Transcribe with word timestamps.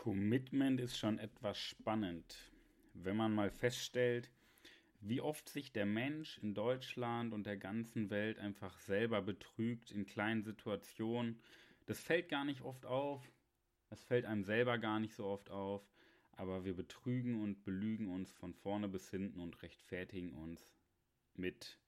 Commitment 0.00 0.80
ist 0.80 0.96
schon 0.96 1.18
etwas 1.18 1.58
spannend, 1.58 2.50
wenn 2.94 3.18
man 3.18 3.34
mal 3.34 3.50
feststellt, 3.50 4.30
wie 5.02 5.20
oft 5.20 5.46
sich 5.50 5.72
der 5.72 5.84
Mensch 5.84 6.38
in 6.38 6.54
Deutschland 6.54 7.34
und 7.34 7.44
der 7.44 7.58
ganzen 7.58 8.08
Welt 8.08 8.38
einfach 8.38 8.78
selber 8.78 9.20
betrügt 9.20 9.90
in 9.90 10.06
kleinen 10.06 10.42
Situationen. 10.42 11.38
Das 11.84 12.00
fällt 12.00 12.30
gar 12.30 12.46
nicht 12.46 12.62
oft 12.62 12.86
auf, 12.86 13.30
das 13.90 14.02
fällt 14.02 14.24
einem 14.24 14.42
selber 14.42 14.78
gar 14.78 15.00
nicht 15.00 15.12
so 15.12 15.26
oft 15.26 15.50
auf, 15.50 15.86
aber 16.32 16.64
wir 16.64 16.74
betrügen 16.74 17.42
und 17.42 17.62
belügen 17.62 18.08
uns 18.08 18.32
von 18.32 18.54
vorne 18.54 18.88
bis 18.88 19.10
hinten 19.10 19.38
und 19.38 19.60
rechtfertigen 19.60 20.32
uns 20.32 20.72
mit 21.34 21.78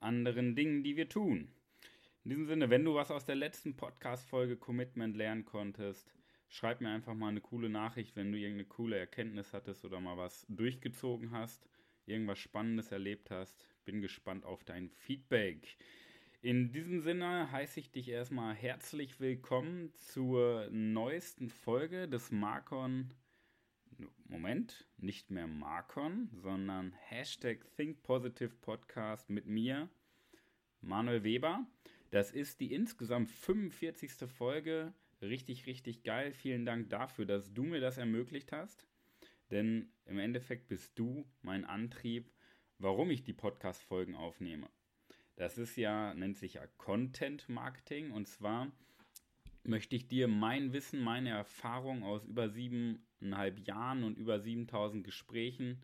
anderen 0.00 0.56
Dingen, 0.56 0.82
die 0.82 0.96
wir 0.96 1.10
tun. 1.10 1.52
In 2.24 2.30
diesem 2.30 2.46
Sinne, 2.46 2.70
wenn 2.70 2.86
du 2.86 2.94
was 2.94 3.10
aus 3.10 3.26
der 3.26 3.36
letzten 3.36 3.76
Podcast-Folge 3.76 4.56
Commitment 4.56 5.18
lernen 5.18 5.44
konntest, 5.44 6.14
schreib 6.48 6.80
mir 6.80 6.90
einfach 6.90 7.14
mal 7.14 7.28
eine 7.28 7.40
coole 7.40 7.68
Nachricht, 7.68 8.16
wenn 8.16 8.32
du 8.32 8.38
irgendeine 8.38 8.68
coole 8.68 8.98
Erkenntnis 8.98 9.52
hattest 9.52 9.84
oder 9.84 10.00
mal 10.00 10.16
was 10.16 10.46
durchgezogen 10.48 11.30
hast, 11.30 11.68
irgendwas 12.06 12.38
Spannendes 12.38 12.90
erlebt 12.90 13.30
hast. 13.30 13.68
Bin 13.84 14.00
gespannt 14.00 14.44
auf 14.44 14.64
dein 14.64 14.88
Feedback. 14.90 15.76
In 16.40 16.70
diesem 16.72 17.00
Sinne 17.00 17.50
heiße 17.50 17.80
ich 17.80 17.90
dich 17.90 18.08
erstmal 18.08 18.54
herzlich 18.54 19.18
willkommen 19.18 19.92
zur 19.94 20.68
neuesten 20.70 21.50
Folge 21.50 22.08
des 22.08 22.30
Marcon. 22.30 23.12
Moment, 24.24 24.86
nicht 24.98 25.30
mehr 25.30 25.48
Marcon, 25.48 26.28
sondern 26.32 26.92
Hashtag 26.92 27.66
Think 27.76 28.02
Positive 28.04 28.54
Podcast 28.60 29.28
mit 29.30 29.46
mir, 29.46 29.88
Manuel 30.80 31.24
Weber. 31.24 31.66
Das 32.10 32.30
ist 32.30 32.60
die 32.60 32.72
insgesamt 32.72 33.30
45. 33.30 34.30
Folge 34.30 34.94
Richtig, 35.20 35.66
richtig 35.66 36.04
geil. 36.04 36.32
Vielen 36.32 36.64
Dank 36.64 36.90
dafür, 36.90 37.26
dass 37.26 37.52
du 37.52 37.64
mir 37.64 37.80
das 37.80 37.98
ermöglicht 37.98 38.52
hast. 38.52 38.86
Denn 39.50 39.90
im 40.04 40.18
Endeffekt 40.18 40.68
bist 40.68 40.98
du 40.98 41.24
mein 41.42 41.64
Antrieb, 41.64 42.30
warum 42.78 43.10
ich 43.10 43.24
die 43.24 43.32
Podcast-Folgen 43.32 44.14
aufnehme. 44.14 44.68
Das 45.36 45.58
ist 45.58 45.76
ja, 45.76 46.14
nennt 46.14 46.36
sich 46.36 46.54
ja 46.54 46.66
Content 46.76 47.48
Marketing. 47.48 48.10
Und 48.10 48.28
zwar 48.28 48.70
möchte 49.64 49.96
ich 49.96 50.06
dir 50.06 50.28
mein 50.28 50.72
Wissen, 50.72 51.00
meine 51.00 51.30
Erfahrung 51.30 52.02
aus 52.02 52.24
über 52.24 52.48
siebeneinhalb 52.48 53.60
Jahren 53.66 54.04
und 54.04 54.18
über 54.18 54.38
7000 54.38 55.04
Gesprächen 55.04 55.82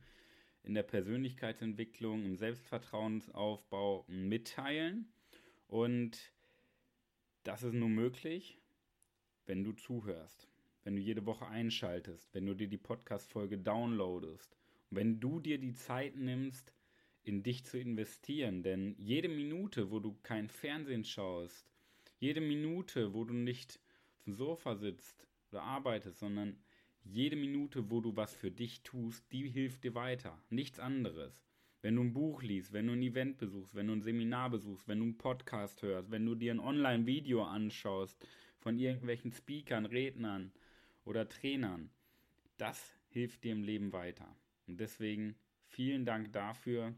in 0.62 0.74
der 0.74 0.82
Persönlichkeitsentwicklung, 0.82 2.24
im 2.24 2.36
Selbstvertrauensaufbau 2.36 4.04
mitteilen. 4.08 5.12
Und 5.66 6.32
das 7.42 7.62
ist 7.62 7.74
nur 7.74 7.90
möglich, 7.90 8.58
wenn 9.46 9.64
du 9.64 9.72
zuhörst, 9.72 10.48
wenn 10.82 10.96
du 10.96 11.02
jede 11.02 11.24
Woche 11.26 11.46
einschaltest, 11.46 12.32
wenn 12.34 12.46
du 12.46 12.54
dir 12.54 12.68
die 12.68 12.78
Podcast-Folge 12.78 13.58
downloadest 13.58 14.56
wenn 14.94 15.20
du 15.20 15.40
dir 15.40 15.58
die 15.58 15.74
Zeit 15.74 16.16
nimmst, 16.16 16.72
in 17.22 17.42
dich 17.42 17.64
zu 17.64 17.78
investieren. 17.78 18.62
Denn 18.62 18.94
jede 18.98 19.28
Minute, 19.28 19.90
wo 19.90 19.98
du 19.98 20.16
kein 20.22 20.48
Fernsehen 20.48 21.04
schaust, 21.04 21.66
jede 22.18 22.40
Minute, 22.40 23.14
wo 23.14 23.24
du 23.24 23.34
nicht 23.34 23.80
auf 24.16 24.24
dem 24.24 24.34
Sofa 24.34 24.76
sitzt 24.76 25.26
oder 25.50 25.62
arbeitest, 25.62 26.18
sondern 26.18 26.58
jede 27.02 27.36
Minute, 27.36 27.90
wo 27.90 28.00
du 28.00 28.16
was 28.16 28.34
für 28.34 28.50
dich 28.50 28.82
tust, 28.82 29.30
die 29.32 29.48
hilft 29.48 29.84
dir 29.84 29.94
weiter. 29.94 30.38
Nichts 30.48 30.78
anderes. 30.78 31.42
Wenn 31.82 31.96
du 31.96 32.02
ein 32.02 32.14
Buch 32.14 32.42
liest, 32.42 32.72
wenn 32.72 32.86
du 32.86 32.94
ein 32.94 33.02
Event 33.02 33.36
besuchst, 33.36 33.74
wenn 33.74 33.88
du 33.88 33.92
ein 33.92 34.00
Seminar 34.00 34.48
besuchst, 34.48 34.88
wenn 34.88 35.00
du 35.00 35.04
einen 35.04 35.18
Podcast 35.18 35.82
hörst, 35.82 36.10
wenn 36.10 36.24
du 36.24 36.34
dir 36.34 36.52
ein 36.52 36.60
Online-Video 36.60 37.44
anschaust 37.44 38.26
von 38.64 38.78
irgendwelchen 38.78 39.30
Speakern, 39.30 39.84
Rednern 39.84 40.50
oder 41.04 41.28
Trainern, 41.28 41.90
das 42.56 42.94
hilft 43.10 43.44
dir 43.44 43.52
im 43.52 43.62
Leben 43.62 43.92
weiter. 43.92 44.26
Und 44.66 44.80
deswegen 44.80 45.36
vielen 45.66 46.06
Dank 46.06 46.32
dafür, 46.32 46.94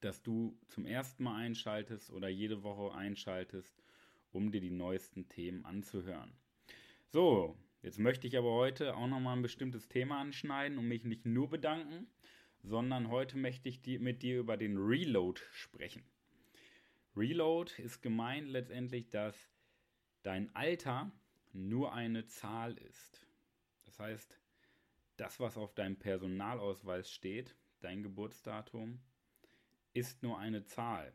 dass 0.00 0.22
du 0.22 0.58
zum 0.68 0.84
ersten 0.84 1.24
Mal 1.24 1.36
einschaltest 1.36 2.10
oder 2.10 2.28
jede 2.28 2.62
Woche 2.62 2.94
einschaltest, 2.94 3.82
um 4.30 4.52
dir 4.52 4.60
die 4.60 4.70
neuesten 4.70 5.26
Themen 5.30 5.64
anzuhören. 5.64 6.34
So, 7.08 7.56
jetzt 7.80 7.98
möchte 7.98 8.26
ich 8.26 8.36
aber 8.36 8.52
heute 8.52 8.94
auch 8.94 9.08
nochmal 9.08 9.38
ein 9.38 9.42
bestimmtes 9.42 9.88
Thema 9.88 10.20
anschneiden 10.20 10.76
und 10.76 10.86
mich 10.86 11.02
nicht 11.02 11.24
nur 11.24 11.48
bedanken, 11.48 12.08
sondern 12.62 13.08
heute 13.08 13.38
möchte 13.38 13.70
ich 13.70 13.80
mit 14.00 14.22
dir 14.22 14.40
über 14.40 14.58
den 14.58 14.76
Reload 14.76 15.40
sprechen. 15.50 16.02
Reload 17.16 17.72
ist 17.82 18.02
gemeint 18.02 18.48
letztendlich, 18.50 19.08
dass 19.08 19.48
dein 20.22 20.54
Alter 20.54 21.10
nur 21.52 21.92
eine 21.92 22.26
Zahl 22.26 22.76
ist. 22.78 23.26
Das 23.84 23.98
heißt, 23.98 24.38
das, 25.16 25.40
was 25.40 25.56
auf 25.56 25.74
deinem 25.74 25.96
Personalausweis 25.96 27.10
steht, 27.10 27.56
dein 27.80 28.02
Geburtsdatum, 28.02 29.00
ist 29.92 30.22
nur 30.22 30.38
eine 30.38 30.64
Zahl. 30.64 31.12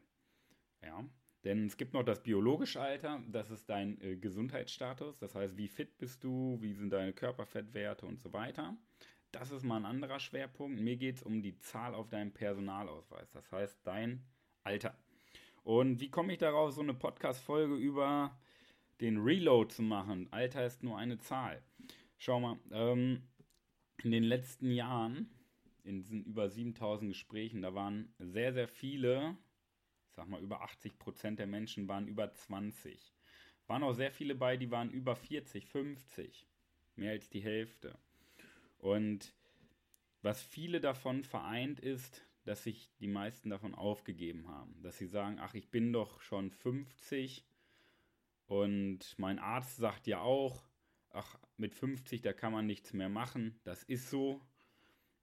Ja, 0.81 1.05
denn 1.43 1.65
es 1.65 1.77
gibt 1.77 1.93
noch 1.93 2.03
das 2.03 2.23
biologische 2.23 2.81
Alter, 2.81 3.21
das 3.27 3.51
ist 3.51 3.69
dein 3.69 3.99
äh, 4.01 4.15
Gesundheitsstatus, 4.15 5.17
das 5.17 5.35
heißt, 5.35 5.57
wie 5.57 5.67
fit 5.67 5.97
bist 5.97 6.23
du, 6.23 6.57
wie 6.61 6.73
sind 6.73 6.89
deine 6.89 7.13
Körperfettwerte 7.13 8.05
und 8.05 8.19
so 8.19 8.31
weiter. 8.33 8.77
Das 9.31 9.51
ist 9.51 9.63
mal 9.63 9.77
ein 9.77 9.85
anderer 9.85 10.19
Schwerpunkt. 10.19 10.79
Mir 10.79 10.95
geht 10.95 11.15
es 11.15 11.23
um 11.23 11.41
die 11.41 11.57
Zahl 11.57 11.95
auf 11.95 12.07
deinem 12.07 12.31
Personalausweis, 12.31 13.31
das 13.31 13.51
heißt 13.51 13.79
dein 13.83 14.23
Alter. 14.63 14.97
Und 15.63 15.99
wie 15.99 16.11
komme 16.11 16.33
ich 16.33 16.39
darauf, 16.39 16.71
so 16.71 16.81
eine 16.81 16.93
Podcast-Folge 16.93 17.75
über 17.75 18.37
den 19.03 19.17
Reload 19.17 19.73
zu 19.73 19.81
machen? 19.81 20.27
Alter 20.31 20.65
ist 20.65 20.81
nur 20.81 20.97
eine 20.97 21.17
Zahl. 21.17 21.61
Schau 22.17 22.39
mal, 22.39 22.57
ähm, 22.71 23.21
in 24.01 24.11
den 24.11 24.23
letzten 24.23 24.71
Jahren, 24.71 25.29
in 25.83 25.99
diesen 25.99 26.23
über 26.23 26.49
7000 26.49 27.11
Gesprächen, 27.11 27.61
da 27.61 27.75
waren 27.75 28.13
sehr, 28.17 28.53
sehr 28.53 28.69
viele, 28.69 29.37
ich 30.07 30.15
sag 30.15 30.29
mal 30.29 30.41
über 30.41 30.61
80 30.61 30.97
Prozent 30.97 31.39
der 31.39 31.47
Menschen 31.47 31.87
waren 31.89 32.07
über 32.07 32.33
20. 32.33 33.13
Waren 33.67 33.83
auch 33.83 33.93
sehr 33.93 34.11
viele 34.11 34.35
bei, 34.35 34.55
die 34.55 34.71
waren 34.71 34.89
über 34.89 35.15
40, 35.15 35.67
50. 35.67 36.47
Mehr 36.95 37.11
als 37.11 37.29
die 37.29 37.41
Hälfte. 37.41 37.97
Und 38.77 39.33
was 40.21 40.41
viele 40.41 40.79
davon 40.79 41.25
vereint 41.25 41.79
ist, 41.79 42.25
dass 42.45 42.63
sich 42.63 42.89
die 42.99 43.07
meisten 43.07 43.49
davon 43.49 43.75
aufgegeben 43.75 44.47
haben. 44.47 44.81
Dass 44.81 44.97
sie 44.97 45.07
sagen, 45.07 45.39
ach, 45.39 45.53
ich 45.55 45.69
bin 45.69 45.91
doch 45.91 46.21
schon 46.21 46.51
50 46.51 47.43
und 48.53 49.17
mein 49.17 49.39
Arzt 49.39 49.77
sagt 49.77 50.05
ja 50.05 50.21
auch, 50.21 50.63
ach, 51.09 51.39
mit 51.57 51.73
50, 51.73 52.21
da 52.21 52.33
kann 52.33 52.53
man 52.53 52.67
nichts 52.67 52.93
mehr 52.93 53.09
machen. 53.09 53.59
Das 53.63 53.81
ist 53.81 54.11
so. 54.11 54.41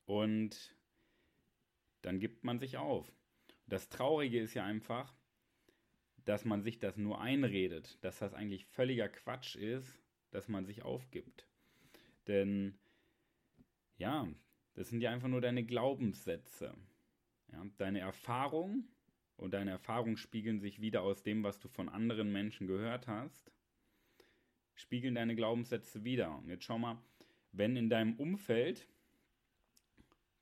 Und 0.05 0.75
dann 2.03 2.19
gibt 2.19 2.43
man 2.43 2.59
sich 2.59 2.77
auf. 2.77 3.13
Das 3.67 3.89
Traurige 3.89 4.41
ist 4.41 4.55
ja 4.55 4.65
einfach, 4.65 5.15
dass 6.25 6.45
man 6.45 6.63
sich 6.63 6.81
das 6.81 6.97
nur 6.97 7.21
einredet, 7.21 8.03
dass 8.03 8.19
das 8.19 8.35
eigentlich 8.35 8.67
völliger 8.67 9.09
Quatsch 9.09 9.55
ist, 9.55 10.03
dass 10.33 10.49
man 10.49 10.67
sich 10.67 10.83
aufgibt. 10.83 11.47
Denn 12.27 12.81
ja, 13.97 14.27
das 14.75 14.89
sind 14.89 15.03
ja 15.03 15.13
einfach 15.13 15.29
nur 15.29 15.41
deine 15.41 15.63
Glaubenssätze. 15.63 16.75
Ja, 17.53 17.65
deine 17.77 18.01
Erfahrung 18.01 18.89
und 19.41 19.55
deine 19.55 19.71
Erfahrungen 19.71 20.19
spiegeln 20.19 20.61
sich 20.61 20.81
wieder 20.81 21.03
aus 21.03 21.23
dem, 21.23 21.43
was 21.43 21.59
du 21.59 21.69
von 21.69 21.89
anderen 21.89 22.31
Menschen 22.31 22.67
gehört 22.67 23.07
hast, 23.07 23.51
spiegeln 24.75 25.15
deine 25.15 25.35
Glaubenssätze 25.35 26.05
wieder. 26.05 26.37
Und 26.37 26.49
jetzt 26.49 26.65
schau 26.65 26.79
mal, 26.79 26.99
wenn 27.53 27.75
in 27.77 27.89
deinem 27.89 28.17
Umfeld 28.17 28.87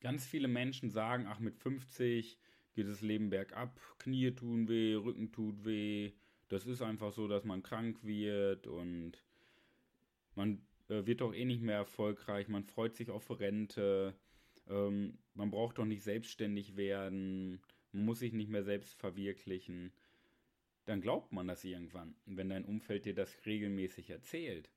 ganz 0.00 0.26
viele 0.26 0.48
Menschen 0.48 0.90
sagen, 0.90 1.26
ach 1.28 1.38
mit 1.38 1.56
50 1.56 2.38
geht 2.74 2.88
das 2.88 3.00
Leben 3.00 3.30
bergab, 3.30 3.80
Knie 3.98 4.32
tun 4.32 4.68
weh, 4.68 4.94
Rücken 4.94 5.30
tut 5.30 5.64
weh, 5.64 6.12
das 6.48 6.66
ist 6.66 6.82
einfach 6.82 7.12
so, 7.12 7.28
dass 7.28 7.44
man 7.44 7.62
krank 7.62 8.02
wird 8.02 8.66
und 8.66 9.12
man 10.34 10.60
äh, 10.88 11.06
wird 11.06 11.20
doch 11.20 11.34
eh 11.34 11.44
nicht 11.44 11.62
mehr 11.62 11.76
erfolgreich, 11.76 12.48
man 12.48 12.64
freut 12.64 12.96
sich 12.96 13.10
auf 13.10 13.30
Rente, 13.38 14.14
ähm, 14.68 15.18
man 15.34 15.50
braucht 15.50 15.78
doch 15.78 15.84
nicht 15.84 16.02
selbstständig 16.02 16.76
werden, 16.76 17.60
man 17.92 18.04
muss 18.04 18.20
sich 18.20 18.32
nicht 18.32 18.50
mehr 18.50 18.64
selbst 18.64 18.94
verwirklichen, 18.94 19.92
dann 20.84 21.00
glaubt 21.00 21.32
man 21.32 21.46
das 21.46 21.64
irgendwann, 21.64 22.14
wenn 22.24 22.48
dein 22.48 22.64
Umfeld 22.64 23.04
dir 23.04 23.14
das 23.14 23.44
regelmäßig 23.44 24.10
erzählt. 24.10 24.70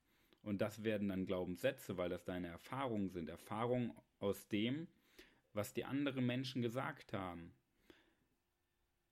Und 0.44 0.62
das 0.62 0.84
werden 0.84 1.10
dann 1.10 1.25
Glaubenssätze, 1.25 1.98
weil 1.98 2.10
das 2.10 2.25
deine 2.25 2.48
Erfahrungen 2.48 3.10
sind. 3.10 3.30
Erfahrungen 3.30 3.94
aus 4.19 4.48
dem, 4.48 4.88
was 5.54 5.74
die 5.74 5.86
anderen 5.86 6.25
Menschen 6.25 6.62
gesagt 6.62 7.13
haben. 7.13 7.54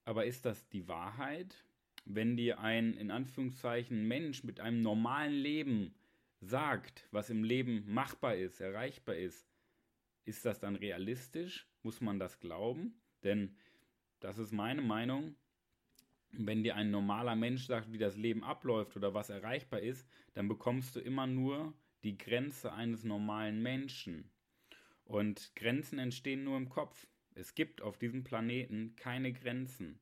Aber 0.06 0.26
ist 0.26 0.46
das 0.46 0.68
die 0.70 0.88
Wahrheit? 0.88 1.64
Wenn 2.06 2.36
dir 2.36 2.60
ein 2.60 2.94
in 2.96 3.12
Anführungszeichen 3.12 4.08
Mensch 4.08 4.44
mit 4.44 4.60
einem 4.60 4.82
normalen 4.82 5.34
Leben 5.34 5.94
sagt, 6.42 7.08
was 7.12 7.30
im 7.30 7.44
Leben 7.44 7.84
machbar 7.88 8.36
ist, 8.36 8.60
erreichbar 8.60 9.16
ist, 9.16 9.48
ist 10.26 10.46
das 10.46 10.60
dann 10.60 10.76
realistisch? 10.76 11.68
Muss 11.84 12.02
man 12.02 12.20
das 12.20 12.40
glauben? 12.40 13.00
Denn 13.24 13.56
das 14.20 14.38
ist 14.38 14.52
meine 14.52 14.82
Meinung. 14.82 15.36
Wenn 16.32 16.64
dir 16.64 16.76
ein 16.76 16.92
normaler 16.92 17.36
Mensch 17.36 17.66
sagt, 17.66 17.92
wie 17.92 17.98
das 17.98 18.16
Leben 18.16 18.44
abläuft 18.44 18.96
oder 18.96 19.14
was 19.14 19.30
erreichbar 19.30 19.80
ist, 19.80 20.08
dann 20.34 20.48
bekommst 20.48 20.96
du 20.96 21.00
immer 21.00 21.26
nur 21.26 21.74
die 22.04 22.18
Grenze 22.18 22.72
eines 22.72 23.04
normalen 23.04 23.62
Menschen. 23.62 24.30
Und 25.06 25.56
Grenzen 25.56 25.98
entstehen 25.98 26.44
nur 26.44 26.58
im 26.58 26.70
Kopf. 26.70 27.08
Es 27.34 27.56
gibt 27.56 27.82
auf 27.82 27.98
diesem 27.98 28.24
Planeten 28.24 28.96
keine 28.96 29.34
Grenzen. 29.34 30.00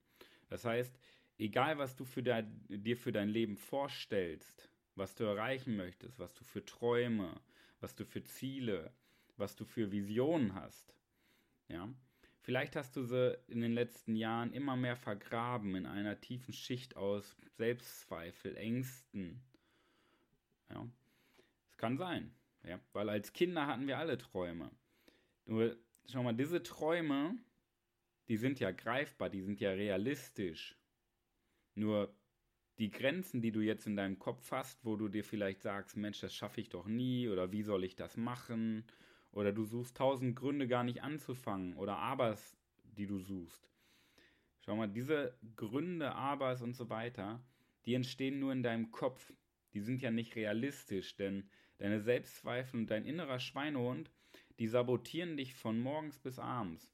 Das 0.49 0.65
heißt, 0.65 0.99
egal 1.37 1.77
was 1.77 1.95
du 1.95 2.03
für 2.03 2.23
dein, 2.23 2.65
dir 2.67 2.97
für 2.97 3.11
dein 3.11 3.29
Leben 3.29 3.55
vorstellst, 3.55 4.69
was 4.95 5.15
du 5.15 5.23
erreichen 5.23 5.77
möchtest, 5.77 6.19
was 6.19 6.33
du 6.33 6.43
für 6.43 6.65
Träume, 6.65 7.39
was 7.79 7.95
du 7.95 8.05
für 8.05 8.23
Ziele, 8.23 8.93
was 9.37 9.55
du 9.55 9.63
für 9.63 9.91
Visionen 9.91 10.55
hast, 10.55 10.93
ja, 11.69 11.87
vielleicht 12.47 12.77
hast 12.77 12.95
du 12.95 13.03
sie 13.03 13.37
in 13.49 13.59
den 13.59 13.73
letzten 13.73 14.15
Jahren 14.15 14.53
immer 14.53 14.77
mehr 14.77 14.95
vergraben 14.95 15.75
in 15.75 15.85
einer 15.85 16.21
tiefen 16.21 16.53
Schicht 16.53 16.95
aus 16.95 17.35
Selbstzweifel, 17.57 18.55
Ängsten. 18.55 19.41
Ja, 20.69 20.87
es 21.69 21.75
kann 21.75 21.97
sein, 21.97 22.33
ja, 22.63 22.79
weil 22.93 23.09
als 23.09 23.33
Kinder 23.33 23.67
hatten 23.67 23.85
wir 23.85 23.97
alle 23.97 24.17
Träume. 24.17 24.71
Nur, 25.45 25.75
schau 26.09 26.23
mal, 26.23 26.31
diese 26.31 26.63
Träume, 26.63 27.37
die 28.29 28.37
sind 28.37 28.61
ja 28.61 28.71
greifbar, 28.71 29.29
die 29.29 29.41
sind 29.41 29.59
ja 29.59 29.71
realistisch. 29.71 30.77
Nur 31.75 32.15
die 32.77 32.91
Grenzen, 32.91 33.41
die 33.41 33.51
du 33.51 33.59
jetzt 33.59 33.87
in 33.87 33.97
deinem 33.97 34.19
Kopf 34.19 34.53
hast, 34.53 34.85
wo 34.85 34.95
du 34.95 35.09
dir 35.09 35.25
vielleicht 35.25 35.63
sagst, 35.63 35.97
Mensch, 35.97 36.21
das 36.21 36.33
schaffe 36.33 36.61
ich 36.61 36.69
doch 36.69 36.87
nie 36.87 37.27
oder 37.27 37.51
wie 37.51 37.63
soll 37.63 37.83
ich 37.83 37.97
das 37.97 38.15
machen? 38.15 38.85
Oder 39.31 39.51
du 39.51 39.65
suchst 39.65 39.97
tausend 39.97 40.35
Gründe 40.35 40.67
gar 40.67 40.83
nicht 40.83 41.03
anzufangen 41.03 41.75
oder 41.75 41.97
Abers, 41.97 42.57
die 42.83 43.05
du 43.05 43.19
suchst. 43.19 43.69
Schau 44.61 44.75
mal, 44.75 44.87
diese 44.87 45.37
Gründe, 45.55 46.13
Abers 46.13 46.61
und 46.61 46.75
so 46.75 46.89
weiter, 46.89 47.41
die 47.85 47.93
entstehen 47.93 48.39
nur 48.39 48.51
in 48.51 48.63
deinem 48.63 48.91
Kopf. 48.91 49.31
Die 49.73 49.79
sind 49.79 50.01
ja 50.01 50.11
nicht 50.11 50.35
realistisch, 50.35 51.15
denn 51.15 51.49
deine 51.77 52.01
Selbstzweifel 52.01 52.81
und 52.81 52.87
dein 52.91 53.05
innerer 53.05 53.39
Schweinehund, 53.39 54.11
die 54.59 54.67
sabotieren 54.67 55.37
dich 55.37 55.55
von 55.55 55.79
morgens 55.79 56.19
bis 56.19 56.39
abends. 56.39 56.91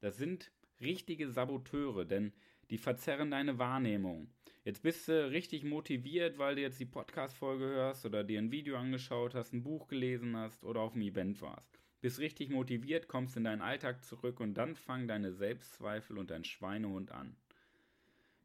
Das 0.00 0.16
sind 0.16 0.50
richtige 0.80 1.30
Saboteure, 1.30 2.04
denn 2.04 2.32
die 2.70 2.78
verzerren 2.78 3.30
deine 3.30 3.58
Wahrnehmung. 3.58 4.28
Jetzt 4.64 4.82
bist 4.82 5.08
du 5.08 5.30
richtig 5.30 5.64
motiviert, 5.64 6.38
weil 6.38 6.54
du 6.54 6.62
jetzt 6.62 6.80
die 6.80 6.86
Podcast-Folge 6.86 7.64
hörst 7.64 8.06
oder 8.06 8.24
dir 8.24 8.38
ein 8.38 8.50
Video 8.50 8.76
angeschaut 8.76 9.34
hast, 9.34 9.52
ein 9.52 9.62
Buch 9.62 9.88
gelesen 9.88 10.36
hast 10.36 10.64
oder 10.64 10.80
auf 10.80 10.94
einem 10.94 11.02
Event 11.02 11.42
warst. 11.42 11.78
Bist 12.00 12.18
richtig 12.18 12.50
motiviert, 12.50 13.08
kommst 13.08 13.36
in 13.36 13.44
deinen 13.44 13.62
Alltag 13.62 14.04
zurück 14.04 14.40
und 14.40 14.54
dann 14.54 14.74
fangen 14.74 15.08
deine 15.08 15.32
Selbstzweifel 15.32 16.18
und 16.18 16.30
dein 16.30 16.44
Schweinehund 16.44 17.12
an. 17.12 17.36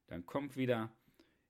Dann 0.08 0.26
kommt 0.26 0.58
wieder, 0.58 0.92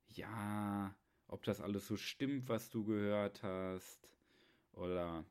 ja, 0.08 0.96
ob 1.28 1.44
das 1.44 1.62
alles 1.62 1.88
so 1.88 1.98
stimmt, 1.98 2.50
was 2.50 2.70
du 2.70 2.84
gehört 2.84 3.42
hast. 3.44 4.10
Oder 4.74 5.26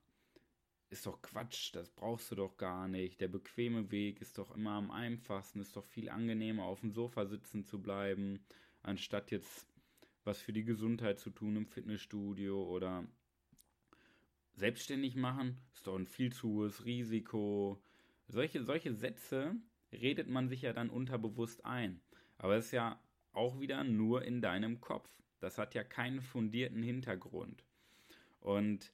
ist 0.90 1.06
doch 1.06 1.20
Quatsch, 1.20 1.74
das 1.74 1.90
brauchst 1.90 2.30
du 2.30 2.34
doch 2.34 2.56
gar 2.56 2.88
nicht. 2.88 3.20
Der 3.20 3.28
bequeme 3.28 3.90
Weg 3.90 4.20
ist 4.20 4.38
doch 4.38 4.54
immer 4.54 4.72
am 4.72 4.90
einfachsten, 4.90 5.60
ist 5.60 5.76
doch 5.76 5.84
viel 5.84 6.08
angenehmer, 6.08 6.64
auf 6.64 6.80
dem 6.80 6.92
Sofa 6.92 7.26
sitzen 7.26 7.64
zu 7.64 7.82
bleiben, 7.82 8.40
anstatt 8.82 9.30
jetzt 9.30 9.66
was 10.24 10.40
für 10.40 10.52
die 10.52 10.64
Gesundheit 10.64 11.18
zu 11.18 11.30
tun 11.30 11.56
im 11.56 11.66
Fitnessstudio 11.66 12.62
oder 12.64 13.04
selbstständig 14.54 15.14
machen, 15.14 15.58
ist 15.72 15.86
doch 15.86 15.96
ein 15.96 16.06
viel 16.06 16.32
zu 16.32 16.48
hohes 16.48 16.84
Risiko. 16.84 17.82
Solche, 18.26 18.62
solche 18.62 18.92
Sätze 18.92 19.54
redet 19.92 20.28
man 20.28 20.48
sich 20.48 20.62
ja 20.62 20.72
dann 20.72 20.90
unterbewusst 20.90 21.64
ein. 21.64 22.00
Aber 22.36 22.56
es 22.56 22.66
ist 22.66 22.72
ja 22.72 23.00
auch 23.32 23.60
wieder 23.60 23.84
nur 23.84 24.22
in 24.24 24.42
deinem 24.42 24.80
Kopf. 24.80 25.08
Das 25.40 25.58
hat 25.58 25.74
ja 25.74 25.84
keinen 25.84 26.20
fundierten 26.20 26.82
Hintergrund. 26.82 27.64
Und 28.40 28.92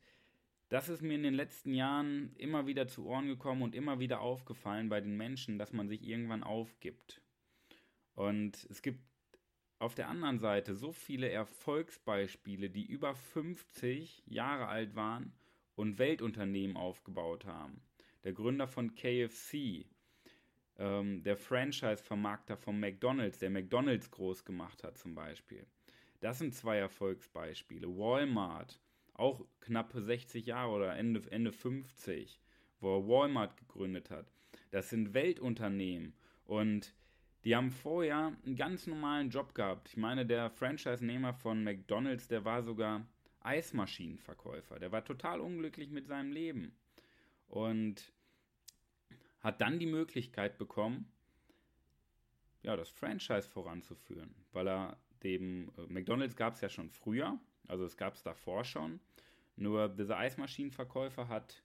das 0.74 0.88
ist 0.88 1.02
mir 1.02 1.14
in 1.14 1.22
den 1.22 1.34
letzten 1.34 1.72
Jahren 1.72 2.34
immer 2.36 2.66
wieder 2.66 2.88
zu 2.88 3.06
Ohren 3.06 3.28
gekommen 3.28 3.62
und 3.62 3.76
immer 3.76 4.00
wieder 4.00 4.20
aufgefallen 4.20 4.88
bei 4.88 5.00
den 5.00 5.16
Menschen, 5.16 5.56
dass 5.56 5.72
man 5.72 5.86
sich 5.86 6.02
irgendwann 6.02 6.42
aufgibt. 6.42 7.22
Und 8.16 8.66
es 8.68 8.82
gibt 8.82 8.98
auf 9.78 9.94
der 9.94 10.08
anderen 10.08 10.40
Seite 10.40 10.74
so 10.74 10.90
viele 10.90 11.30
Erfolgsbeispiele, 11.30 12.70
die 12.70 12.84
über 12.84 13.14
50 13.14 14.24
Jahre 14.26 14.66
alt 14.66 14.96
waren 14.96 15.32
und 15.76 16.00
Weltunternehmen 16.00 16.76
aufgebaut 16.76 17.46
haben. 17.46 17.80
Der 18.24 18.32
Gründer 18.32 18.66
von 18.66 18.96
KFC, 18.96 19.86
ähm, 20.78 21.22
der 21.22 21.36
Franchise-Vermarkter 21.36 22.56
von 22.56 22.80
McDonald's, 22.80 23.38
der 23.38 23.50
McDonald's 23.50 24.10
groß 24.10 24.44
gemacht 24.44 24.82
hat 24.82 24.98
zum 24.98 25.14
Beispiel. 25.14 25.64
Das 26.18 26.40
sind 26.40 26.52
zwei 26.52 26.78
Erfolgsbeispiele. 26.78 27.86
Walmart, 27.86 28.80
auch 29.14 29.46
knapp 29.60 29.92
60 29.94 30.46
Jahre 30.46 30.72
oder 30.72 30.96
Ende, 30.96 31.22
Ende 31.30 31.52
50, 31.52 32.40
wo 32.80 32.98
er 32.98 33.08
Walmart 33.08 33.56
gegründet 33.56 34.10
hat. 34.10 34.30
Das 34.70 34.90
sind 34.90 35.14
Weltunternehmen 35.14 36.14
und 36.44 36.94
die 37.44 37.54
haben 37.54 37.70
vorher 37.70 38.36
einen 38.44 38.56
ganz 38.56 38.86
normalen 38.86 39.30
Job 39.30 39.54
gehabt. 39.54 39.88
Ich 39.88 39.96
meine, 39.96 40.24
der 40.24 40.50
Franchise-Nehmer 40.50 41.34
von 41.34 41.62
McDonald's, 41.62 42.26
der 42.26 42.44
war 42.44 42.62
sogar 42.62 43.06
Eismaschinenverkäufer. 43.40 44.78
Der 44.78 44.90
war 44.92 45.04
total 45.04 45.40
unglücklich 45.40 45.90
mit 45.90 46.06
seinem 46.06 46.32
Leben 46.32 46.74
und 47.46 48.12
hat 49.40 49.60
dann 49.60 49.78
die 49.78 49.86
Möglichkeit 49.86 50.56
bekommen, 50.56 51.12
ja, 52.62 52.76
das 52.76 52.88
Franchise 52.88 53.46
voranzuführen, 53.46 54.34
weil 54.52 54.66
er 54.66 54.98
dem 55.22 55.70
äh, 55.76 55.82
McDonald's 55.88 56.34
gab 56.34 56.54
es 56.54 56.62
ja 56.62 56.70
schon 56.70 56.88
früher, 56.88 57.38
also 57.68 57.84
es 57.84 57.96
gab 57.96 58.14
es 58.14 58.22
davor 58.22 58.64
schon. 58.64 59.00
Nur 59.56 59.88
dieser 59.88 60.18
Eismaschinenverkäufer 60.18 61.28
hat 61.28 61.62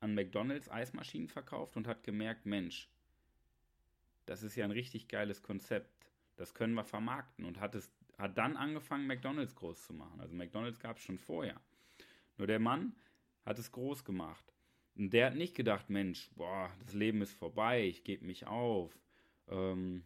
an 0.00 0.14
McDonald's 0.14 0.70
Eismaschinen 0.70 1.28
verkauft 1.28 1.76
und 1.76 1.86
hat 1.86 2.02
gemerkt, 2.02 2.46
Mensch, 2.46 2.88
das 4.26 4.42
ist 4.42 4.56
ja 4.56 4.64
ein 4.64 4.70
richtig 4.70 5.08
geiles 5.08 5.42
Konzept. 5.42 5.90
Das 6.36 6.54
können 6.54 6.74
wir 6.74 6.84
vermarkten 6.84 7.44
und 7.44 7.60
hat 7.60 7.74
es 7.74 7.90
hat 8.20 8.36
dann 8.36 8.56
angefangen 8.56 9.06
McDonald's 9.06 9.54
groß 9.54 9.86
zu 9.86 9.94
machen. 9.94 10.20
Also 10.20 10.34
McDonald's 10.34 10.78
gab 10.78 10.98
es 10.98 11.02
schon 11.02 11.18
vorher. 11.18 11.60
Nur 12.36 12.46
der 12.46 12.58
Mann 12.58 12.94
hat 13.44 13.58
es 13.58 13.72
groß 13.72 14.04
gemacht. 14.04 14.44
Und 14.96 15.12
der 15.12 15.26
hat 15.26 15.36
nicht 15.36 15.54
gedacht, 15.54 15.88
Mensch, 15.88 16.30
boah, 16.36 16.70
das 16.84 16.92
Leben 16.92 17.22
ist 17.22 17.32
vorbei, 17.32 17.86
ich 17.86 18.04
gebe 18.04 18.26
mich 18.26 18.46
auf. 18.46 18.98
Ähm, 19.48 20.04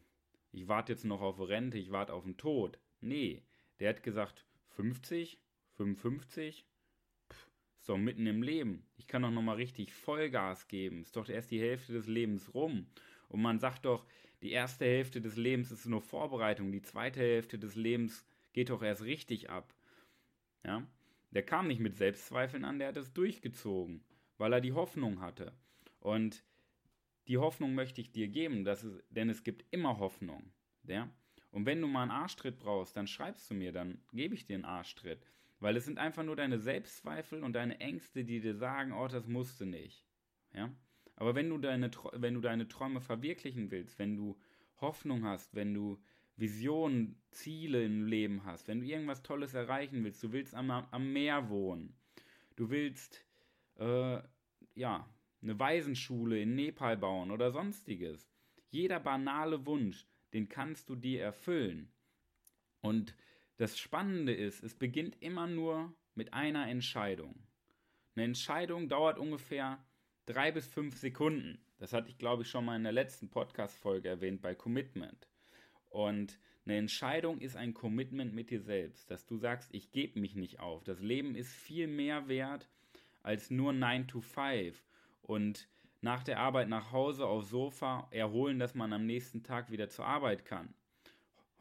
ich 0.53 0.69
warte 0.69 0.93
jetzt 0.93 1.05
noch 1.05 1.21
auf 1.21 1.41
Rente, 1.41 1.79
ich 1.79 1.91
warte 1.91 2.13
auf 2.13 2.25
den 2.25 2.37
Tod. 2.37 2.79
Nee, 3.01 3.43
der 3.81 3.91
hat 3.91 4.03
gesagt, 4.03 4.47
50, 4.77 5.39
55, 5.77 6.67
pff, 7.31 7.49
ist 7.79 7.89
doch 7.89 7.99
mitten 7.99 8.27
im 8.27 8.43
Leben. 8.43 8.87
Ich 8.97 9.07
kann 9.07 9.23
doch 9.23 9.31
nochmal 9.31 9.57
richtig 9.57 9.93
Vollgas 9.93 10.69
geben. 10.69 11.03
Ist 11.03 11.17
doch 11.17 11.29
erst 11.29 11.51
die 11.51 11.61
Hälfte 11.61 11.93
des 11.93 12.07
Lebens 12.07 12.55
rum. 12.55 12.87
Und 13.29 13.43
man 13.43 13.59
sagt 13.59 13.85
doch, 13.85 14.07
die 14.43 14.53
erste 14.53 14.85
Hälfte 14.85 15.21
des 15.21 15.37
Lebens 15.37 15.71
ist 15.71 15.87
nur 15.87 16.03
Vorbereitung, 16.03 16.71
die 16.71 16.83
zweite 16.83 17.21
Hälfte 17.21 17.59
des 17.59 17.77
Lebens 17.77 18.27
geht 18.53 18.71
doch 18.71 18.83
erst 18.83 19.03
richtig 19.03 19.51
ab. 19.51 19.75
Ja? 20.65 20.87
Der 21.31 21.43
kam 21.43 21.67
nicht 21.67 21.81
mit 21.81 21.97
Selbstzweifeln 21.97 22.65
an, 22.65 22.79
der 22.79 22.89
hat 22.89 22.97
es 22.97 23.13
durchgezogen, 23.13 24.05
weil 24.39 24.53
er 24.53 24.61
die 24.61 24.73
Hoffnung 24.73 25.21
hatte. 25.21 25.53
Und 26.01 26.45
die 27.27 27.39
Hoffnung 27.39 27.75
möchte 27.75 28.01
ich 28.01 28.13
dir 28.13 28.29
geben, 28.29 28.65
dass 28.65 28.83
es, 28.85 29.03
denn 29.09 29.31
es 29.31 29.45
gibt 29.45 29.65
immer 29.71 29.99
Hoffnung. 29.99 30.53
Ja? 30.85 31.11
Und 31.55 31.67
wenn 31.67 31.81
du 31.81 31.87
mal 31.87 32.03
einen 32.03 32.11
Arschtritt 32.11 32.59
brauchst, 32.59 32.97
dann 32.97 33.07
schreibst 33.07 33.49
du 33.49 33.55
mir, 33.55 33.71
dann 33.71 34.01
gebe 34.13 34.35
ich 34.35 34.45
dir 34.45 34.57
einen 34.57 34.65
Arschtritt. 34.65 35.25
Weil 35.61 35.77
es 35.77 35.85
sind 35.85 36.01
einfach 36.01 36.25
nur 36.25 36.35
deine 36.35 36.59
Selbstzweifel 36.59 37.45
und 37.45 37.53
deine 37.53 37.79
Ängste, 37.79 38.25
die 38.25 38.41
dir 38.41 38.57
sagen, 38.57 38.93
oh, 38.93 39.07
das 39.07 39.29
musst 39.29 39.61
du 39.61 39.65
nicht. 39.65 40.05
Ja? 40.53 40.75
Aber 41.15 41.37
wenn 41.37 41.49
du, 41.49 41.59
deine, 41.59 41.93
wenn 42.15 42.35
du 42.35 42.41
deine 42.41 42.67
Träume 42.67 43.01
verwirklichen 43.01 43.71
willst, 43.71 44.01
wenn 44.01 44.17
du 44.17 44.37
Hoffnung 44.81 45.25
hast, 45.25 45.55
wenn 45.55 45.73
du 45.73 46.03
Visionen, 46.35 47.23
Ziele 47.31 47.85
im 47.85 48.09
Leben 48.09 48.45
hast, 48.45 48.67
wenn 48.67 48.81
du 48.81 48.87
irgendwas 48.87 49.23
Tolles 49.23 49.55
erreichen 49.55 50.03
willst, 50.03 50.25
du 50.25 50.33
willst 50.33 50.57
am, 50.57 50.73
am 50.73 51.13
Meer 51.13 51.51
wohnen, 51.51 51.95
du 52.57 52.69
willst 52.71 53.25
äh, 53.79 54.19
ja 54.75 55.09
eine 55.41 55.59
Waisenschule 55.61 56.43
in 56.43 56.57
Nepal 56.57 56.97
bauen 56.97 57.31
oder 57.31 57.53
sonstiges. 57.53 58.29
Jeder 58.71 58.99
banale 58.99 59.65
Wunsch, 59.67 60.05
den 60.35 60.49
kannst 60.49 60.91
du 60.91 60.97
dir 60.97 61.23
erfüllen. 61.23 61.91
Und 62.83 63.15
das 63.57 63.79
Spannende 63.79 64.35
ist, 64.35 64.63
es 64.63 64.75
beginnt 64.75 65.23
immer 65.23 65.47
nur 65.47 65.95
mit 66.15 66.35
einer 66.35 66.69
Entscheidung. 66.69 67.35
Eine 68.15 68.27
Entscheidung 68.27 68.89
dauert 68.89 69.19
ungefähr 69.19 69.83
drei 70.27 70.53
bis 70.53 70.67
fünf 70.67 70.97
Sekunden. 70.97 71.59
Das 71.79 71.93
hatte 71.93 72.09
ich, 72.09 72.19
glaube 72.19 72.43
ich, 72.43 72.51
schon 72.51 72.65
mal 72.65 72.77
in 72.77 72.83
der 72.83 72.93
letzten 72.93 73.31
Podcast-Folge 73.31 74.09
erwähnt 74.09 74.43
bei 74.43 74.55
Commitment. 74.55 75.29
Und 75.89 76.39
eine 76.67 76.79
Entscheidung 76.79 77.41
ist 77.41 77.57
ein 77.57 77.75
Commitment 77.75 78.35
mit 78.35 78.51
dir 78.51 78.61
selbst, 78.61 79.11
dass 79.11 79.27
du 79.27 79.37
sagst, 79.37 79.73
ich 79.73 79.93
gebe 79.93 80.19
mich 80.19 80.35
nicht 80.35 80.61
auf. 80.61 80.83
Das 80.83 81.01
Leben 81.01 81.37
ist 81.37 81.53
viel 81.53 81.87
mehr 81.87 82.27
wert 82.29 82.69
als 83.23 83.51
nur 83.51 83.73
9 83.73 84.09
to 84.09 84.21
5. 84.21 84.83
Und 85.23 85.69
nach 86.05 86.23
der 86.23 86.39
Arbeit 86.39 86.69
nach 86.69 86.93
Hause 86.93 87.27
aufs 87.27 87.49
Sofa 87.49 88.07
erholen, 88.11 88.59
dass 88.59 88.75
man 88.75 88.93
am 88.93 89.07
nächsten 89.07 89.43
Tag 89.43 89.71
wieder 89.71 89.89
zur 89.89 90.05
Arbeit 90.05 90.45
kann. 90.45 90.75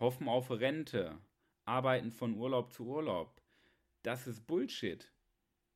Hoffen 0.02 0.28
auf 0.28 0.52
Rente, 0.52 1.18
arbeiten 1.64 2.12
von 2.12 2.36
Urlaub 2.36 2.74
zu 2.74 2.86
Urlaub. 2.86 3.42
Das 4.04 4.28
ist 4.28 4.46
Bullshit. 4.46 5.10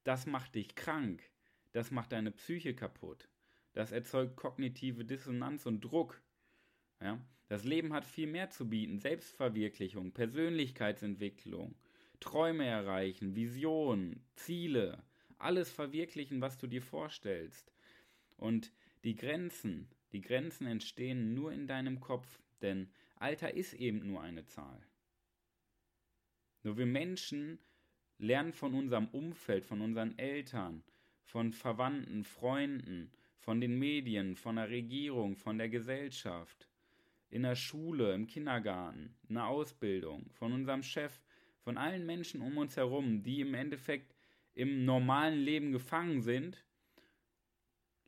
das 0.03 0.25
macht 0.25 0.55
dich 0.55 0.75
krank. 0.75 1.23
Das 1.71 1.91
macht 1.91 2.11
deine 2.11 2.31
Psyche 2.31 2.75
kaputt. 2.75 3.29
Das 3.71 3.93
erzeugt 3.93 4.35
kognitive 4.35 5.05
Dissonanz 5.05 5.65
und 5.65 5.79
Druck. 5.79 6.21
Ja? 7.01 7.21
Das 7.47 7.63
Leben 7.63 7.93
hat 7.93 8.03
viel 8.03 8.27
mehr 8.27 8.49
zu 8.49 8.67
bieten. 8.67 8.99
Selbstverwirklichung, 8.99 10.11
Persönlichkeitsentwicklung, 10.11 11.75
Träume 12.19 12.65
erreichen, 12.65 13.33
Visionen, 13.33 14.25
Ziele, 14.35 15.03
alles 15.37 15.71
verwirklichen, 15.71 16.41
was 16.41 16.57
du 16.57 16.67
dir 16.67 16.81
vorstellst. 16.81 17.71
Und 18.37 18.71
die 19.03 19.15
Grenzen, 19.15 19.89
die 20.11 20.21
Grenzen 20.21 20.67
entstehen 20.67 21.33
nur 21.33 21.51
in 21.51 21.67
deinem 21.67 21.99
Kopf, 21.99 22.39
denn 22.61 22.89
Alter 23.15 23.53
ist 23.53 23.73
eben 23.73 24.07
nur 24.07 24.21
eine 24.21 24.45
Zahl. 24.45 24.81
Nur 26.63 26.77
wir 26.77 26.85
Menschen 26.85 27.59
lernen 28.19 28.53
von 28.53 28.73
unserem 28.73 29.07
Umfeld, 29.09 29.65
von 29.65 29.81
unseren 29.81 30.17
Eltern, 30.17 30.83
von 31.23 31.51
Verwandten, 31.51 32.23
Freunden, 32.23 33.11
von 33.39 33.61
den 33.61 33.77
Medien, 33.77 34.35
von 34.35 34.55
der 34.55 34.69
Regierung, 34.69 35.35
von 35.35 35.57
der 35.57 35.69
Gesellschaft, 35.69 36.67
in 37.29 37.43
der 37.43 37.55
Schule, 37.55 38.13
im 38.13 38.27
Kindergarten, 38.27 39.15
in 39.27 39.35
der 39.35 39.47
Ausbildung, 39.47 40.29
von 40.31 40.53
unserem 40.53 40.83
Chef, 40.83 41.21
von 41.59 41.77
allen 41.77 42.05
Menschen 42.05 42.41
um 42.41 42.57
uns 42.57 42.77
herum, 42.77 43.23
die 43.23 43.41
im 43.41 43.53
Endeffekt 43.53 44.15
im 44.53 44.85
normalen 44.85 45.39
Leben 45.39 45.71
gefangen 45.71 46.21
sind, 46.21 46.63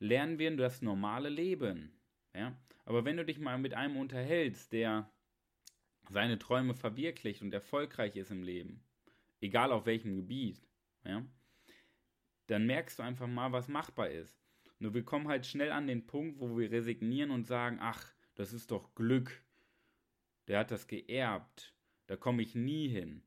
lernen 0.00 0.38
wir 0.38 0.56
das 0.56 0.82
normale 0.82 1.28
Leben. 1.28 1.92
Ja? 2.34 2.56
Aber 2.84 3.04
wenn 3.04 3.16
du 3.16 3.24
dich 3.24 3.38
mal 3.38 3.58
mit 3.58 3.74
einem 3.74 3.96
unterhältst, 3.96 4.72
der 4.72 5.08
seine 6.08 6.38
Träume 6.38 6.74
verwirklicht 6.74 7.42
und 7.42 7.54
erfolgreich 7.54 8.16
ist 8.16 8.32
im 8.32 8.42
Leben, 8.42 8.82
egal 9.40 9.70
auf 9.70 9.86
welchem 9.86 10.16
Gebiet, 10.16 10.60
ja, 11.04 11.24
dann 12.48 12.66
merkst 12.66 12.98
du 12.98 13.04
einfach 13.04 13.28
mal, 13.28 13.52
was 13.52 13.68
machbar 13.68 14.10
ist. 14.10 14.42
Nur 14.80 14.92
wir 14.94 15.04
kommen 15.04 15.28
halt 15.28 15.46
schnell 15.46 15.70
an 15.70 15.86
den 15.86 16.06
Punkt, 16.06 16.40
wo 16.40 16.58
wir 16.58 16.72
resignieren 16.72 17.30
und 17.30 17.46
sagen, 17.46 17.78
ach, 17.80 18.12
das 18.34 18.52
ist 18.52 18.70
doch 18.70 18.94
Glück. 18.94 19.44
Der 20.48 20.58
hat 20.58 20.70
das 20.70 20.88
geerbt. 20.88 21.74
Da 22.06 22.16
komme 22.16 22.42
ich 22.42 22.56
nie 22.56 22.88
hin, 22.88 23.22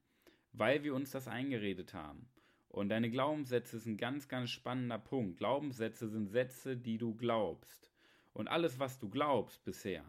weil 0.52 0.84
wir 0.84 0.94
uns 0.94 1.12
das 1.12 1.30
eingeredet 1.30 1.94
haben. 1.94 2.33
Und 2.74 2.90
deine 2.90 3.12
Glaubenssätze 3.12 3.78
sind 3.78 3.94
ein 3.94 3.98
ganz, 3.98 4.28
ganz 4.28 4.50
spannender 4.50 4.98
Punkt. 4.98 5.38
Glaubenssätze 5.38 6.10
sind 6.10 6.30
Sätze, 6.30 6.76
die 6.76 6.98
du 6.98 7.14
glaubst. 7.14 7.94
Und 8.34 8.48
alles, 8.48 8.80
was 8.80 8.98
du 8.98 9.12
glaubst 9.12 9.64
bisher, 9.64 10.04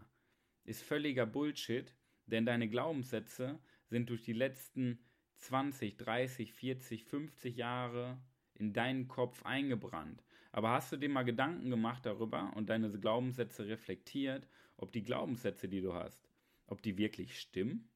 ist 0.65 0.83
völliger 0.83 1.27
Bullshit, 1.27 1.95
denn 2.25 2.47
deine 2.47 2.71
Glaubenssätze 2.71 3.61
sind 3.91 4.09
durch 4.09 4.23
die 4.23 4.33
letzten 4.33 4.99
20, 5.37 5.99
30, 5.99 6.55
40, 6.55 7.05
50 7.05 7.55
Jahre 7.55 8.19
in 8.55 8.73
deinen 8.73 9.09
Kopf 9.09 9.45
eingebrannt. 9.45 10.25
Aber 10.51 10.71
hast 10.71 10.91
du 10.91 10.97
dir 10.97 11.11
mal 11.11 11.25
Gedanken 11.25 11.69
gemacht 11.69 12.07
darüber 12.07 12.55
und 12.57 12.71
deine 12.71 12.91
Glaubenssätze 12.99 13.67
reflektiert, 13.67 14.49
ob 14.79 14.91
die 14.91 15.03
Glaubenssätze, 15.03 15.69
die 15.69 15.83
du 15.83 15.93
hast, 15.93 16.31
ob 16.67 16.81
die 16.81 16.97
wirklich 16.97 17.39
stimmen? 17.39 17.91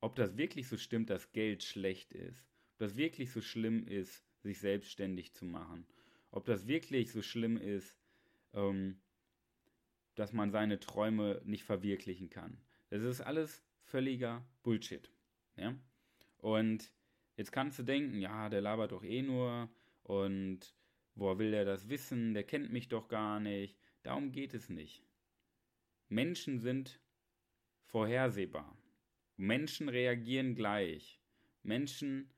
Ob 0.00 0.16
das 0.16 0.36
wirklich 0.36 0.66
so 0.66 0.76
stimmt, 0.76 1.08
dass 1.08 1.30
Geld 1.30 1.62
schlecht 1.62 2.14
ist? 2.14 2.51
Das 2.82 2.96
wirklich 2.96 3.30
so 3.30 3.40
schlimm 3.40 3.86
ist, 3.86 4.26
sich 4.40 4.58
selbstständig 4.58 5.32
zu 5.34 5.44
machen. 5.44 5.86
Ob 6.32 6.44
das 6.46 6.66
wirklich 6.66 7.12
so 7.12 7.22
schlimm 7.22 7.56
ist, 7.56 7.96
ähm, 8.54 9.00
dass 10.16 10.32
man 10.32 10.50
seine 10.50 10.80
Träume 10.80 11.40
nicht 11.44 11.62
verwirklichen 11.62 12.28
kann. 12.28 12.60
Das 12.90 13.04
ist 13.04 13.20
alles 13.20 13.62
völliger 13.84 14.44
Bullshit. 14.64 15.10
Ja? 15.56 15.78
Und 16.38 16.92
jetzt 17.36 17.52
kannst 17.52 17.78
du 17.78 17.84
denken, 17.84 18.20
ja, 18.20 18.48
der 18.48 18.60
labert 18.60 18.90
doch 18.90 19.04
eh 19.04 19.22
nur 19.22 19.70
und 20.02 20.74
woher 21.14 21.38
will 21.38 21.52
der 21.52 21.64
das 21.64 21.88
wissen? 21.88 22.34
Der 22.34 22.42
kennt 22.42 22.72
mich 22.72 22.88
doch 22.88 23.06
gar 23.06 23.38
nicht. 23.38 23.78
Darum 24.02 24.32
geht 24.32 24.54
es 24.54 24.68
nicht. 24.68 25.04
Menschen 26.08 26.58
sind 26.58 27.00
vorhersehbar. 27.84 28.76
Menschen 29.36 29.88
reagieren 29.88 30.56
gleich. 30.56 31.20
Menschen 31.62 32.28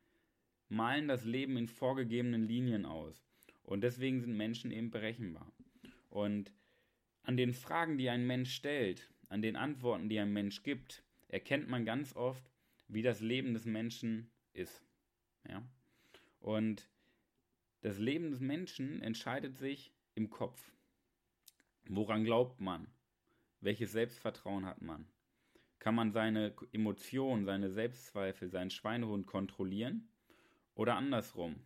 malen 0.75 1.09
das 1.09 1.25
Leben 1.25 1.57
in 1.57 1.69
vorgegebenen 1.69 2.43
Linien 2.43 2.85
aus. 2.85 3.25
Und 3.63 3.83
deswegen 3.83 4.21
sind 4.21 4.37
Menschen 4.37 4.71
eben 4.71 4.91
berechenbar. 4.91 5.51
Und 6.11 6.53
an 7.23 7.37
den 7.37 7.53
Fragen, 7.53 7.97
die 7.97 8.11
ein 8.11 8.27
Mensch 8.27 8.55
stellt, 8.55 9.11
an 9.29 9.41
den 9.41 9.57
Antworten, 9.57 10.09
die 10.09 10.19
ein 10.19 10.33
Mensch 10.33 10.63
gibt, 10.63 11.03
erkennt 11.29 11.69
man 11.69 11.85
ganz 11.85 12.15
oft, 12.15 12.45
wie 12.89 13.03
das 13.03 13.21
Leben 13.21 13.55
des 13.55 13.65
Menschen 13.65 14.31
ist. 14.53 14.85
Ja? 15.49 15.63
Und 16.41 16.89
das 17.81 17.99
Leben 17.99 18.31
des 18.31 18.41
Menschen 18.41 19.01
entscheidet 19.03 19.57
sich 19.57 19.93
im 20.15 20.31
Kopf. 20.31 20.73
Woran 21.87 22.25
glaubt 22.25 22.61
man? 22.61 22.87
Welches 23.61 23.93
Selbstvertrauen 23.93 24.67
hat 24.67 24.83
man? 24.83 25.07
Kann 25.79 25.95
man 25.95 26.13
seine 26.13 26.55
Emotionen, 26.73 27.45
seine 27.45 27.71
Selbstzweifel, 27.71 28.49
seinen 28.49 28.71
Schweinehund 28.71 29.27
kontrollieren? 29.27 30.09
Oder 30.75 30.97
andersrum. 30.97 31.57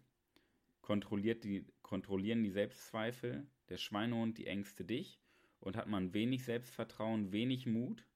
Kontrolliert 0.80 1.44
die, 1.44 1.66
kontrollieren 1.82 2.42
die 2.42 2.50
Selbstzweifel, 2.50 3.46
der 3.68 3.78
Schweinehund, 3.78 4.38
die 4.38 4.46
Ängste 4.46 4.84
dich 4.84 5.20
und 5.60 5.76
hat 5.76 5.88
man 5.88 6.14
wenig 6.14 6.44
Selbstvertrauen, 6.44 7.32
wenig 7.32 7.66
Mut, 7.66 8.06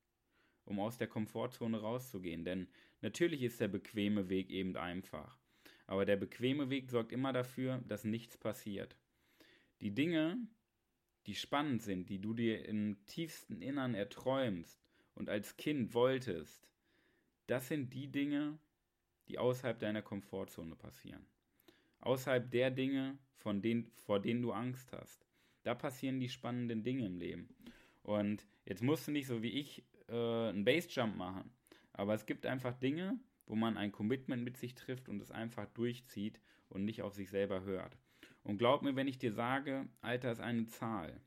um 0.65 0.81
aus 0.81 0.97
der 0.97 1.09
Komfortzone 1.09 1.81
rauszugehen. 1.81 2.45
Denn 2.45 2.69
natürlich 3.01 3.43
ist 3.43 3.61
der 3.61 3.69
bequeme 3.69 4.29
Weg 4.29 4.51
eben 4.51 4.77
einfach. 4.77 5.39
Aber 5.87 6.05
der 6.05 6.17
bequeme 6.17 6.71
Weg 6.71 6.91
sorgt 6.91 7.13
immer 7.13 7.33
dafür, 7.33 7.83
dass 7.87 8.05
nichts 8.05 8.39
passiert. 8.39 8.97
Die 9.81 9.91
Dinge, 9.91 10.39
die 11.27 11.35
spannend 11.35 11.83
sind, 11.83 12.09
die 12.09 12.21
du 12.21 12.35
dir 12.35 12.65
im 12.67 13.05
tiefsten 13.07 13.61
Innern 13.61 13.95
erträumst 13.95 14.81
und 15.15 15.29
als 15.29 15.57
Kind 15.57 15.95
wolltest, 15.95 16.69
das 17.47 17.69
sind 17.69 17.93
die 17.93 18.09
Dinge, 18.11 18.59
die 19.33 19.39
außerhalb 19.39 19.79
deiner 19.79 20.03
Komfortzone 20.03 20.77
passieren. 20.77 21.25
Außerhalb 22.01 22.51
der 22.51 22.71
Dinge, 22.71 23.19
von 23.39 23.63
denen, 23.63 23.91
vor 23.97 24.21
denen 24.21 24.43
du 24.43 24.53
Angst 24.53 24.93
hast. 24.93 25.27
Da 25.63 25.75
passieren 25.75 26.21
die 26.21 26.29
spannenden 26.29 26.85
Dinge 26.85 27.07
im 27.07 27.17
Leben. 27.17 27.49
Und 28.03 28.47
jetzt 28.67 28.83
musst 28.83 29.09
du 29.09 29.13
nicht 29.13 29.27
so 29.27 29.43
wie 29.43 29.53
ich 29.53 29.85
äh, 30.09 30.49
einen 30.51 30.65
Basejump 30.65 31.17
machen. 31.17 31.51
Aber 31.95 32.13
es 32.13 32.27
gibt 32.27 32.45
einfach 32.45 32.75
Dinge, 32.75 33.19
wo 33.47 33.55
man 33.55 33.79
ein 33.79 33.91
Commitment 33.91 34.45
mit 34.45 34.59
sich 34.59 34.75
trifft 34.75 35.09
und 35.09 35.23
es 35.23 35.31
einfach 35.31 35.67
durchzieht 35.69 36.39
und 36.69 36.85
nicht 36.85 37.01
auf 37.01 37.15
sich 37.15 37.31
selber 37.31 37.63
hört. 37.63 37.97
Und 38.43 38.59
glaub 38.59 38.83
mir, 38.83 38.97
wenn 38.97 39.09
ich 39.09 39.19
dir 39.19 39.33
sage, 39.33 39.89
Alter 40.03 40.33
ist 40.33 40.41
eine 40.41 40.67
Zahl. 40.67 41.23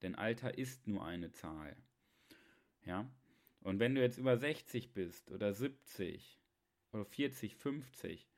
Denn 0.00 0.14
Alter 0.14 0.56
ist 0.56 0.86
nur 0.86 1.04
eine 1.04 1.30
Zahl. 1.30 1.76
Ja? 2.86 3.10
Und 3.60 3.80
wenn 3.80 3.94
du 3.94 4.00
jetzt 4.00 4.18
über 4.18 4.38
60 4.38 4.94
bist 4.94 5.30
oder 5.30 5.52
70 5.52 6.41
oder 6.92 7.04
40, 7.04 7.56
50, 7.56 8.28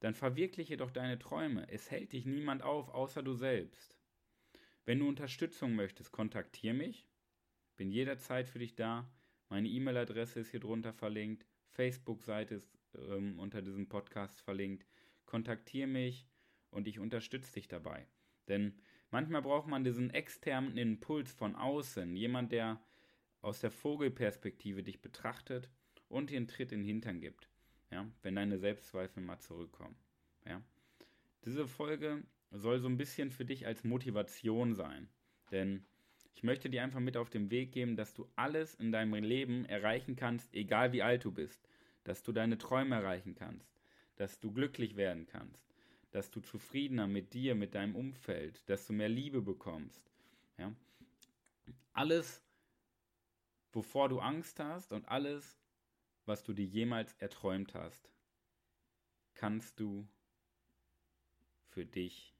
dann 0.00 0.14
verwirkliche 0.14 0.76
doch 0.76 0.90
deine 0.90 1.18
Träume. 1.18 1.68
Es 1.68 1.90
hält 1.90 2.12
dich 2.12 2.26
niemand 2.26 2.62
auf, 2.62 2.88
außer 2.88 3.22
du 3.22 3.34
selbst. 3.34 3.96
Wenn 4.84 4.98
du 4.98 5.06
Unterstützung 5.06 5.76
möchtest, 5.76 6.10
kontaktiere 6.10 6.74
mich. 6.74 7.06
Bin 7.76 7.90
jederzeit 7.90 8.48
für 8.48 8.58
dich 8.58 8.74
da. 8.74 9.08
Meine 9.48 9.68
E-Mail-Adresse 9.68 10.40
ist 10.40 10.50
hier 10.50 10.58
drunter 10.58 10.92
verlinkt. 10.92 11.46
Facebook-Seite 11.68 12.56
ist 12.56 12.76
ähm, 12.96 13.38
unter 13.38 13.62
diesem 13.62 13.88
Podcast 13.88 14.40
verlinkt. 14.40 14.84
Kontaktiere 15.24 15.86
mich 15.86 16.26
und 16.70 16.88
ich 16.88 16.98
unterstütze 16.98 17.52
dich 17.52 17.68
dabei. 17.68 18.08
Denn 18.48 18.74
manchmal 19.10 19.42
braucht 19.42 19.68
man 19.68 19.84
diesen 19.84 20.10
externen 20.10 20.76
Impuls 20.76 21.32
von 21.32 21.54
außen. 21.54 22.16
Jemand, 22.16 22.50
der 22.50 22.82
aus 23.40 23.60
der 23.60 23.70
Vogelperspektive 23.70 24.82
dich 24.82 25.00
betrachtet 25.00 25.70
und 26.08 26.30
dir 26.30 26.38
einen 26.38 26.48
Tritt 26.48 26.72
in 26.72 26.80
den 26.80 26.86
Hintern 26.86 27.20
gibt 27.20 27.51
ja, 27.92 28.10
wenn 28.22 28.34
deine 28.34 28.58
Selbstzweifel 28.58 29.22
mal 29.22 29.38
zurückkommen. 29.38 29.94
Ja. 30.46 30.60
Diese 31.44 31.68
Folge 31.68 32.24
soll 32.50 32.80
so 32.80 32.88
ein 32.88 32.96
bisschen 32.96 33.30
für 33.30 33.44
dich 33.44 33.66
als 33.66 33.84
Motivation 33.84 34.74
sein, 34.74 35.08
denn 35.50 35.84
ich 36.34 36.42
möchte 36.42 36.70
dir 36.70 36.82
einfach 36.82 37.00
mit 37.00 37.16
auf 37.16 37.30
den 37.30 37.50
Weg 37.50 37.72
geben, 37.72 37.96
dass 37.96 38.14
du 38.14 38.28
alles 38.34 38.74
in 38.74 38.90
deinem 38.90 39.14
Leben 39.22 39.66
erreichen 39.66 40.16
kannst, 40.16 40.52
egal 40.54 40.92
wie 40.92 41.02
alt 41.02 41.24
du 41.24 41.30
bist, 41.30 41.68
dass 42.04 42.22
du 42.22 42.32
deine 42.32 42.58
Träume 42.58 42.96
erreichen 42.96 43.34
kannst, 43.34 43.70
dass 44.16 44.40
du 44.40 44.50
glücklich 44.52 44.96
werden 44.96 45.26
kannst, 45.26 45.62
dass 46.10 46.30
du 46.30 46.40
zufriedener 46.40 47.06
mit 47.06 47.34
dir, 47.34 47.54
mit 47.54 47.74
deinem 47.74 47.94
Umfeld, 47.94 48.68
dass 48.68 48.86
du 48.86 48.92
mehr 48.92 49.08
Liebe 49.08 49.42
bekommst. 49.42 50.10
Ja? 50.58 50.72
Alles, 51.92 52.42
wovor 53.72 54.08
du 54.08 54.20
Angst 54.20 54.58
hast 54.58 54.92
und 54.92 55.06
alles, 55.08 55.61
was 56.24 56.42
du 56.42 56.52
dir 56.52 56.66
jemals 56.66 57.14
erträumt 57.14 57.74
hast, 57.74 58.10
kannst 59.34 59.80
du 59.80 60.08
für 61.68 61.84
dich 61.84 62.34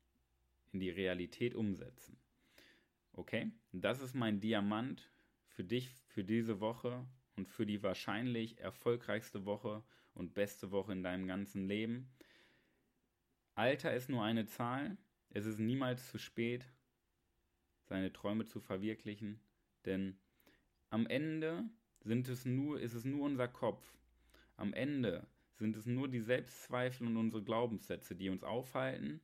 in 0.73 0.81
die 0.81 0.91
Realität 0.91 1.55
umsetzen. 1.55 2.19
Okay? 3.13 3.51
Das 3.73 4.01
ist 4.01 4.15
mein 4.15 4.41
Diamant 4.41 5.11
für 5.49 5.65
dich 5.65 5.91
für 6.07 6.25
diese 6.25 6.61
Woche 6.61 7.07
und 7.37 7.49
für 7.49 7.67
die 7.67 7.83
wahrscheinlich 7.83 8.59
erfolgreichste 8.59 9.45
Woche 9.45 9.83
und 10.15 10.35
beste 10.35 10.71
Woche 10.71 10.93
in 10.93 11.03
deinem 11.03 11.27
ganzen 11.27 11.67
Leben. 11.67 12.11
Alter 13.55 13.95
ist 13.95 14.09
nur 14.09 14.23
eine 14.23 14.47
Zahl. 14.47 14.97
Es 15.31 15.47
ist 15.47 15.59
niemals 15.59 16.11
zu 16.11 16.19
spät, 16.19 16.67
seine 17.85 18.13
Träume 18.13 18.45
zu 18.45 18.61
verwirklichen, 18.61 19.41
denn 19.85 20.19
am 20.91 21.07
Ende 21.07 21.65
sind 22.05 22.29
es 22.29 22.45
nur, 22.45 22.81
ist 22.81 22.95
es 22.95 23.05
nur 23.05 23.25
unser 23.25 23.49
Kopf. 23.49 23.83
Am 24.57 24.73
Ende 24.73 25.27
sind 25.57 25.77
es 25.77 25.87
nur 25.87 26.09
die 26.09 26.21
Selbstzweifel 26.21 27.07
und 27.07 27.17
unsere 27.17 27.43
Glaubenssätze, 27.43 28.15
die 28.17 28.29
uns 28.29 28.43
aufhalten. 28.43 29.21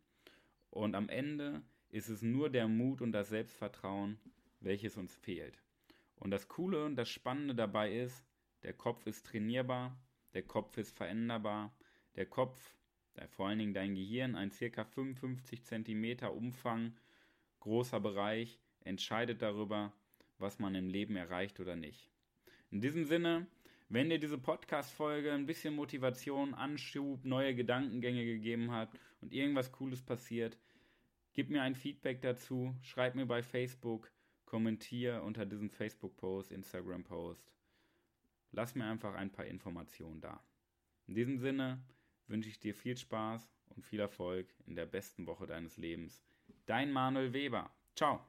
Und 0.71 0.95
am 0.95 1.09
Ende 1.09 1.63
ist 1.91 2.09
es 2.09 2.23
nur 2.23 2.51
der 2.51 2.69
Mut 2.69 3.01
und 3.01 3.13
das 3.13 3.31
Selbstvertrauen, 3.31 4.19
welches 4.61 4.97
uns 4.97 5.15
fehlt. 5.15 5.63
Und 6.17 6.31
das 6.31 6.49
Coole 6.49 6.85
und 6.85 6.97
das 6.97 7.09
Spannende 7.09 7.55
dabei 7.55 7.93
ist, 7.93 8.25
der 8.63 8.73
Kopf 8.73 9.07
ist 9.07 9.27
trainierbar, 9.27 9.97
der 10.35 10.43
Kopf 10.43 10.77
ist 10.77 10.97
veränderbar, 10.97 11.73
der 12.17 12.27
Kopf, 12.27 12.75
vor 13.31 13.49
allen 13.49 13.59
Dingen 13.59 13.75
dein 13.75 13.95
Gehirn, 13.95 14.35
ein 14.35 14.51
ca. 14.51 14.85
55 14.85 15.65
cm 15.65 16.29
Umfang, 16.29 16.97
großer 17.61 18.01
Bereich, 18.01 18.61
entscheidet 18.81 19.43
darüber, 19.43 19.93
was 20.39 20.59
man 20.59 20.75
im 20.75 20.89
Leben 20.89 21.17
erreicht 21.17 21.61
oder 21.61 21.77
nicht. 21.77 22.11
In 22.71 22.81
diesem 22.81 23.05
Sinne, 23.05 23.47
wenn 23.89 24.11
dir 24.11 24.19
diese 24.19 24.37
Podcast-Folge 24.37 25.33
ein 25.33 25.47
bisschen 25.47 25.75
Motivation, 25.75 26.53
Anschub, 26.53 27.25
neue 27.25 27.55
Gedankengänge 27.55 28.25
gegeben 28.25 28.71
hat 28.71 28.91
und 29.21 29.33
irgendwas 29.33 29.73
Cooles 29.73 30.03
passiert, 30.03 30.59
gib 31.33 31.49
mir 31.49 31.63
ein 31.63 31.75
Feedback 31.75 32.21
dazu, 32.21 32.75
schreib 32.83 33.15
mir 33.15 33.25
bei 33.25 33.43
Facebook, 33.43 34.13
kommentier 34.45 35.23
unter 35.23 35.47
diesem 35.47 35.71
Facebook-Post, 35.71 36.53
Instagram-Post. 36.53 37.51
Lass 38.53 38.75
mir 38.75 38.85
einfach 38.85 39.15
ein 39.15 39.33
paar 39.33 39.47
Informationen 39.47 40.21
da. 40.21 40.43
In 41.07 41.15
diesem 41.15 41.39
Sinne 41.39 41.83
wünsche 42.27 42.51
ich 42.51 42.61
dir 42.61 42.75
viel 42.75 42.97
Spaß 42.97 43.51
und 43.71 43.85
viel 43.85 44.01
Erfolg 44.01 44.55
in 44.67 44.75
der 44.75 44.87
besten 44.87 45.27
Woche 45.27 45.47
deines 45.47 45.77
Lebens. 45.79 46.23
Dein 46.67 46.93
Manuel 46.93 47.33
Weber. 47.33 47.71
Ciao. 47.95 48.21